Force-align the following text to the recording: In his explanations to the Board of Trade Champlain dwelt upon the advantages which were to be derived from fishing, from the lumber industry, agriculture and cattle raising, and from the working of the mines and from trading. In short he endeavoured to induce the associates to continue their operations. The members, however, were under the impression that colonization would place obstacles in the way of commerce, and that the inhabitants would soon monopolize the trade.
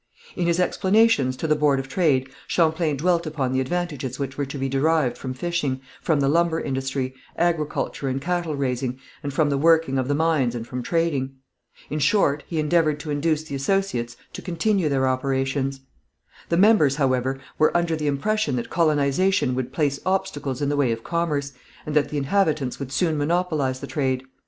In 0.35 0.47
his 0.47 0.59
explanations 0.59 1.37
to 1.37 1.45
the 1.47 1.55
Board 1.55 1.77
of 1.79 1.87
Trade 1.87 2.27
Champlain 2.47 2.97
dwelt 2.97 3.27
upon 3.27 3.53
the 3.53 3.61
advantages 3.61 4.17
which 4.17 4.35
were 4.35 4.47
to 4.47 4.57
be 4.57 4.67
derived 4.67 5.15
from 5.15 5.35
fishing, 5.35 5.79
from 6.01 6.19
the 6.21 6.27
lumber 6.27 6.59
industry, 6.59 7.13
agriculture 7.37 8.07
and 8.07 8.19
cattle 8.19 8.55
raising, 8.55 8.99
and 9.21 9.31
from 9.31 9.51
the 9.51 9.59
working 9.59 9.99
of 9.99 10.07
the 10.07 10.15
mines 10.15 10.55
and 10.55 10.65
from 10.65 10.81
trading. 10.81 11.33
In 11.91 11.99
short 11.99 12.43
he 12.47 12.57
endeavoured 12.57 12.99
to 13.01 13.11
induce 13.11 13.43
the 13.43 13.53
associates 13.53 14.17
to 14.33 14.41
continue 14.41 14.89
their 14.89 15.07
operations. 15.07 15.81
The 16.49 16.57
members, 16.57 16.95
however, 16.95 17.37
were 17.59 17.77
under 17.77 17.95
the 17.95 18.07
impression 18.07 18.55
that 18.55 18.71
colonization 18.71 19.53
would 19.53 19.71
place 19.71 19.99
obstacles 20.03 20.63
in 20.63 20.69
the 20.69 20.77
way 20.77 20.91
of 20.91 21.03
commerce, 21.03 21.53
and 21.85 21.95
that 21.95 22.09
the 22.09 22.17
inhabitants 22.17 22.79
would 22.79 22.91
soon 22.91 23.19
monopolize 23.19 23.81
the 23.81 23.85
trade. 23.85 24.23